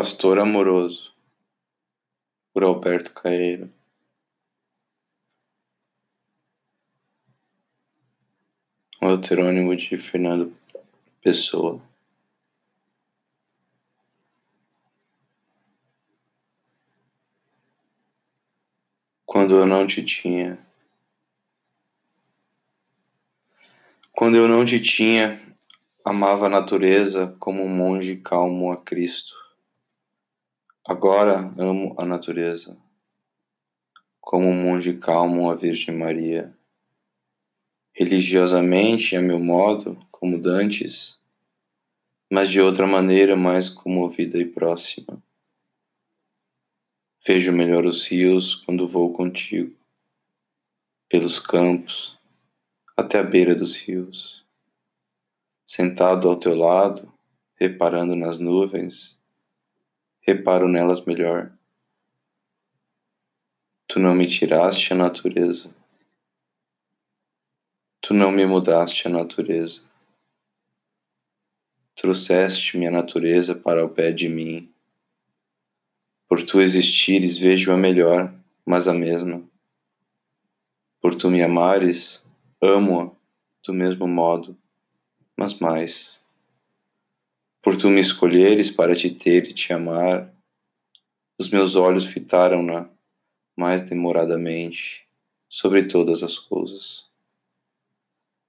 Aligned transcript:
Pastor 0.00 0.38
Amoroso, 0.38 1.12
por 2.54 2.62
Alberto 2.62 3.12
Caeiro. 3.12 3.68
O 9.02 9.06
heterônimo 9.06 9.74
de 9.74 9.96
Fernando 9.96 10.56
Pessoa. 11.20 11.82
Quando 19.26 19.56
eu 19.56 19.66
não 19.66 19.84
te 19.84 20.04
tinha. 20.04 20.64
Quando 24.12 24.36
eu 24.36 24.46
não 24.46 24.64
te 24.64 24.78
tinha, 24.78 25.42
amava 26.04 26.46
a 26.46 26.48
natureza 26.48 27.34
como 27.40 27.64
um 27.64 27.68
monge 27.68 28.14
calmo 28.18 28.70
a 28.70 28.76
Cristo. 28.76 29.47
Agora 30.88 31.52
amo 31.58 31.94
a 31.98 32.06
natureza, 32.06 32.74
como 34.22 34.48
um 34.48 34.54
monge 34.54 34.94
calmo 34.94 35.50
a 35.50 35.54
Virgem 35.54 35.94
Maria. 35.94 36.56
Religiosamente, 37.92 39.14
a 39.14 39.20
meu 39.20 39.38
modo, 39.38 39.98
como 40.10 40.40
dantes, 40.40 41.20
mas 42.32 42.50
de 42.50 42.62
outra 42.62 42.86
maneira 42.86 43.36
mais 43.36 43.68
comovida 43.68 44.38
e 44.38 44.46
próxima. 44.46 45.22
Vejo 47.22 47.52
melhor 47.52 47.84
os 47.84 48.06
rios 48.06 48.54
quando 48.54 48.88
vou 48.88 49.12
contigo, 49.12 49.76
pelos 51.06 51.38
campos, 51.38 52.18
até 52.96 53.18
a 53.18 53.22
beira 53.22 53.54
dos 53.54 53.76
rios. 53.76 54.42
Sentado 55.66 56.30
ao 56.30 56.36
teu 56.38 56.56
lado, 56.56 57.12
reparando 57.56 58.16
nas 58.16 58.38
nuvens, 58.38 59.17
reparo 60.28 60.68
nelas 60.68 61.02
melhor. 61.06 61.50
Tu 63.86 63.98
não 63.98 64.14
me 64.14 64.26
tiraste 64.26 64.92
a 64.92 64.96
natureza. 64.96 65.70
Tu 68.02 68.12
não 68.12 68.30
me 68.30 68.44
mudaste 68.44 69.08
a 69.08 69.10
natureza. 69.10 69.80
Trouxeste 71.94 72.76
minha 72.76 72.90
natureza 72.90 73.54
para 73.54 73.82
o 73.82 73.88
pé 73.88 74.12
de 74.12 74.28
mim. 74.28 74.70
Por 76.28 76.44
tu 76.44 76.60
existires, 76.60 77.38
vejo 77.38 77.72
a 77.72 77.76
melhor, 77.78 78.30
mas 78.66 78.86
a 78.86 78.92
mesma. 78.92 79.42
Por 81.00 81.14
tu 81.14 81.30
me 81.30 81.42
amares, 81.42 82.22
amo-a 82.60 83.10
do 83.64 83.72
mesmo 83.72 84.06
modo, 84.06 84.54
mas 85.34 85.58
mais. 85.58 86.22
Por 87.68 87.76
tu 87.76 87.90
me 87.90 88.00
escolheres 88.00 88.70
para 88.70 88.96
te 88.96 89.10
ter 89.10 89.46
e 89.46 89.52
te 89.52 89.74
amar, 89.74 90.34
os 91.38 91.50
meus 91.50 91.76
olhos 91.76 92.06
fitaram-na 92.06 92.88
mais 93.54 93.82
demoradamente 93.82 95.06
sobre 95.50 95.84
todas 95.84 96.22
as 96.22 96.38
coisas. 96.38 97.06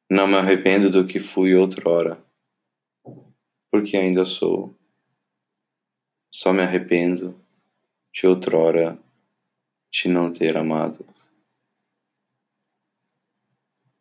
Não 0.09 0.25
me 0.25 0.35
arrependo 0.35 0.89
do 0.89 1.05
que 1.05 1.19
fui 1.19 1.53
outrora, 1.53 2.17
porque 3.69 3.97
ainda 3.97 4.23
sou. 4.23 4.73
Só 6.31 6.53
me 6.53 6.61
arrependo 6.61 7.37
de 8.13 8.25
outrora 8.25 8.97
te 9.91 10.07
não 10.07 10.31
ter 10.31 10.55
amado. 10.55 11.05